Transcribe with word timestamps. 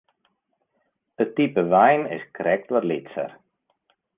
It 1.23 1.33
type 1.37 1.57
wein 1.71 2.01
is 2.15 2.25
krekt 2.37 2.69
wat 2.73 2.87
lytser. 2.89 3.29